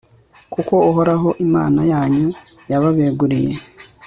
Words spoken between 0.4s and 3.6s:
kuko uhoraho, imana yanyu, yababeguriye